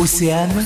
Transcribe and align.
Océane, 0.00 0.64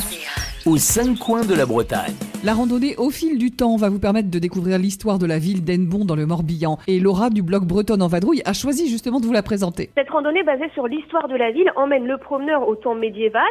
aux 0.64 0.76
cinq 0.76 1.18
coins 1.18 1.44
de 1.44 1.56
la 1.56 1.66
Bretagne. 1.66 2.14
La 2.44 2.54
randonnée 2.54 2.94
au 2.98 3.10
fil 3.10 3.36
du 3.36 3.50
temps 3.50 3.74
va 3.74 3.88
vous 3.88 3.98
permettre 3.98 4.30
de 4.30 4.38
découvrir 4.38 4.78
l'histoire 4.78 5.18
de 5.18 5.26
la 5.26 5.40
ville 5.40 5.64
d'Enbon 5.64 6.04
dans 6.04 6.14
le 6.14 6.24
Morbihan. 6.24 6.78
Et 6.86 7.00
Laura 7.00 7.30
du 7.30 7.42
blog 7.42 7.64
Bretonne 7.64 8.02
en 8.02 8.06
Vadrouille 8.06 8.42
a 8.44 8.52
choisi 8.52 8.88
justement 8.88 9.18
de 9.18 9.26
vous 9.26 9.32
la 9.32 9.42
présenter. 9.42 9.90
Cette 9.96 10.10
randonnée 10.10 10.44
basée 10.44 10.70
sur 10.74 10.86
l'histoire 10.86 11.26
de 11.26 11.34
la 11.34 11.50
ville 11.50 11.68
emmène 11.74 12.06
le 12.06 12.16
promeneur 12.16 12.68
au 12.68 12.76
temps 12.76 12.94
médiéval, 12.94 13.42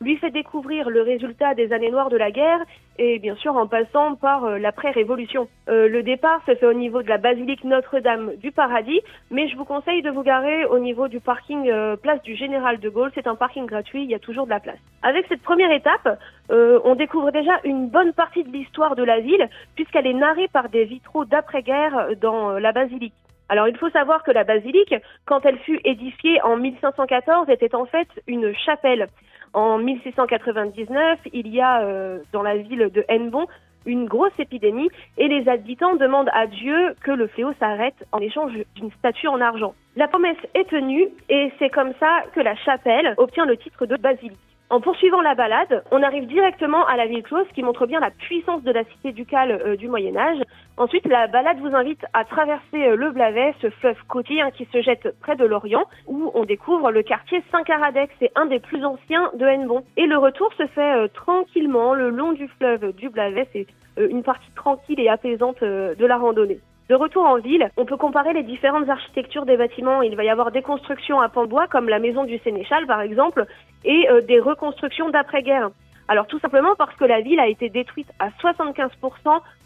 lui 0.00 0.16
fait 0.18 0.30
découvrir 0.30 0.88
le 0.90 1.02
résultat 1.02 1.54
des 1.54 1.72
années 1.72 1.90
noires 1.90 2.10
de 2.10 2.18
la 2.18 2.30
guerre 2.30 2.60
et 3.00 3.18
bien 3.18 3.34
sûr 3.34 3.56
en 3.56 3.66
passant 3.66 4.14
par 4.14 4.44
euh, 4.44 4.58
l'après-révolution. 4.58 5.48
Euh, 5.68 5.88
le 5.88 6.04
départ 6.04 6.40
se 6.46 6.54
fait 6.54 6.66
au 6.66 6.72
niveau 6.72 7.02
de 7.02 7.08
la 7.08 7.18
basilique 7.18 7.64
Notre-Dame 7.64 8.36
du 8.36 8.52
Paradis, 8.52 9.00
mais 9.32 9.48
je 9.48 9.56
vous 9.56 9.64
conseille 9.64 10.02
de 10.02 10.10
vous 10.10 10.22
garer 10.22 10.66
au 10.66 10.78
niveau 10.78 11.08
du 11.08 11.18
parking 11.18 11.68
euh, 11.68 11.96
place 11.96 12.22
du 12.22 12.36
Général 12.36 12.78
de 12.78 12.88
Gaulle. 12.88 13.10
C'est 13.16 13.26
un 13.26 13.34
parking 13.34 13.66
gratuit, 13.66 14.04
il 14.04 14.10
y 14.10 14.14
a 14.14 14.20
toujours 14.20 14.44
de 14.44 14.50
la 14.50 14.60
place. 14.60 14.78
Avec 15.02 15.26
cette 15.28 15.42
première 15.42 15.72
étape, 15.72 16.18
on 16.50 16.94
découvre 16.94 17.30
déjà 17.30 17.58
une 17.64 17.88
bonne 17.88 18.12
partie 18.12 18.44
de 18.44 18.52
l'histoire 18.52 18.94
de 18.94 19.02
la 19.02 19.20
ville, 19.20 19.48
puisqu'elle 19.74 20.06
est 20.06 20.12
narrée 20.12 20.48
par 20.48 20.68
des 20.68 20.84
vitraux 20.84 21.24
d'après-guerre 21.24 22.16
dans 22.20 22.52
la 22.52 22.72
basilique. 22.72 23.14
Alors 23.52 23.68
il 23.68 23.76
faut 23.76 23.90
savoir 23.90 24.22
que 24.22 24.30
la 24.30 24.44
basilique, 24.44 24.94
quand 25.26 25.44
elle 25.44 25.58
fut 25.58 25.78
édifiée 25.84 26.40
en 26.42 26.56
1514, 26.56 27.50
était 27.50 27.74
en 27.74 27.84
fait 27.84 28.08
une 28.26 28.54
chapelle. 28.54 29.08
En 29.52 29.76
1699, 29.76 31.18
il 31.34 31.48
y 31.48 31.60
a 31.60 31.82
euh, 31.82 32.20
dans 32.32 32.42
la 32.42 32.56
ville 32.56 32.88
de 32.90 33.04
Hennebon 33.08 33.46
une 33.84 34.06
grosse 34.06 34.32
épidémie 34.38 34.88
et 35.18 35.28
les 35.28 35.46
habitants 35.50 35.96
demandent 35.96 36.30
à 36.32 36.46
Dieu 36.46 36.94
que 37.02 37.10
le 37.10 37.26
fléau 37.26 37.52
s'arrête 37.58 38.06
en 38.12 38.20
échange 38.20 38.52
d'une 38.74 38.90
statue 38.92 39.28
en 39.28 39.40
argent. 39.42 39.74
La 39.96 40.08
promesse 40.08 40.38
est 40.54 40.70
tenue 40.70 41.08
et 41.28 41.52
c'est 41.58 41.68
comme 41.68 41.92
ça 42.00 42.22
que 42.34 42.40
la 42.40 42.56
chapelle 42.56 43.12
obtient 43.18 43.44
le 43.44 43.58
titre 43.58 43.84
de 43.84 43.96
basilique. 43.96 44.38
En 44.72 44.80
poursuivant 44.80 45.20
la 45.20 45.34
balade, 45.34 45.84
on 45.90 46.02
arrive 46.02 46.26
directement 46.26 46.86
à 46.86 46.96
la 46.96 47.04
ville 47.04 47.22
close 47.22 47.44
qui 47.54 47.62
montre 47.62 47.84
bien 47.84 48.00
la 48.00 48.10
puissance 48.10 48.62
de 48.62 48.72
la 48.72 48.84
cité 48.84 49.12
ducale 49.12 49.50
euh, 49.50 49.76
du 49.76 49.86
Moyen 49.86 50.16
Âge. 50.16 50.38
Ensuite, 50.78 51.06
la 51.06 51.26
balade 51.26 51.58
vous 51.58 51.76
invite 51.76 52.02
à 52.14 52.24
traverser 52.24 52.86
euh, 52.86 52.96
le 52.96 53.10
Blavet, 53.10 53.54
ce 53.60 53.68
fleuve 53.68 53.98
côtier 54.08 54.40
hein, 54.40 54.50
qui 54.50 54.66
se 54.72 54.80
jette 54.80 55.14
près 55.20 55.36
de 55.36 55.44
l'Orient, 55.44 55.84
où 56.06 56.30
on 56.32 56.44
découvre 56.44 56.90
le 56.90 57.02
quartier 57.02 57.44
Saint-Caradec, 57.52 58.12
c'est 58.18 58.32
un 58.34 58.46
des 58.46 58.60
plus 58.60 58.82
anciens 58.82 59.30
de 59.34 59.44
Hennebon. 59.44 59.84
Et 59.98 60.06
le 60.06 60.16
retour 60.16 60.50
se 60.54 60.66
fait 60.68 60.94
euh, 60.96 61.06
tranquillement 61.08 61.92
le 61.92 62.08
long 62.08 62.32
du 62.32 62.48
fleuve 62.48 62.94
du 62.94 63.10
Blavet, 63.10 63.46
c'est 63.52 63.66
une 63.98 64.22
partie 64.22 64.50
tranquille 64.54 65.00
et 65.00 65.10
apaisante 65.10 65.62
de 65.62 66.06
la 66.06 66.16
randonnée. 66.16 66.60
De 66.88 66.94
retour 66.94 67.24
en 67.24 67.38
ville, 67.38 67.70
on 67.76 67.84
peut 67.84 67.96
comparer 67.96 68.32
les 68.32 68.42
différentes 68.42 68.88
architectures 68.88 69.46
des 69.46 69.56
bâtiments. 69.56 70.02
Il 70.02 70.16
va 70.16 70.24
y 70.24 70.30
avoir 70.30 70.50
des 70.50 70.62
constructions 70.62 71.20
à 71.20 71.28
pan 71.28 71.44
de 71.44 71.48
bois, 71.48 71.66
comme 71.68 71.88
la 71.88 71.98
maison 71.98 72.24
du 72.24 72.38
Sénéchal 72.38 72.86
par 72.86 73.00
exemple, 73.00 73.46
et 73.84 74.08
euh, 74.10 74.20
des 74.20 74.40
reconstructions 74.40 75.10
d'après-guerre. 75.10 75.70
Alors 76.08 76.26
tout 76.26 76.38
simplement 76.40 76.74
parce 76.76 76.94
que 76.96 77.04
la 77.04 77.20
ville 77.20 77.40
a 77.40 77.48
été 77.48 77.68
détruite 77.68 78.08
à 78.18 78.28
75% 78.42 78.90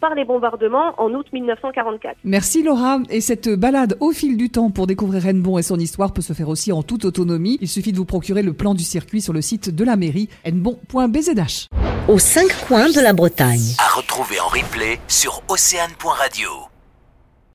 par 0.00 0.14
les 0.14 0.24
bombardements 0.24 0.94
en 0.98 1.12
août 1.12 1.26
1944. 1.32 2.18
Merci 2.24 2.62
Laura. 2.62 2.98
Et 3.10 3.20
cette 3.20 3.48
balade 3.48 3.96
au 4.00 4.12
fil 4.12 4.36
du 4.36 4.50
temps 4.50 4.70
pour 4.70 4.86
découvrir 4.86 5.26
Hennebon 5.26 5.58
et 5.58 5.62
son 5.62 5.78
histoire 5.78 6.12
peut 6.12 6.22
se 6.22 6.34
faire 6.34 6.48
aussi 6.48 6.72
en 6.72 6.82
toute 6.82 7.04
autonomie. 7.04 7.58
Il 7.60 7.68
suffit 7.68 7.92
de 7.92 7.96
vous 7.96 8.04
procurer 8.04 8.42
le 8.42 8.52
plan 8.52 8.74
du 8.74 8.84
circuit 8.84 9.20
sur 9.20 9.32
le 9.32 9.40
site 9.40 9.74
de 9.74 9.84
la 9.84 9.96
mairie 9.96 10.28
hennebon.bzh. 10.44 11.66
Aux 12.08 12.18
cinq 12.18 12.48
coins 12.68 12.90
de 12.90 13.00
la 13.00 13.12
Bretagne. 13.12 13.74
À 13.80 13.96
retrouver 13.96 14.38
en 14.38 14.46
replay 14.46 15.00
sur 15.08 15.42
océane.radio. 15.48 16.75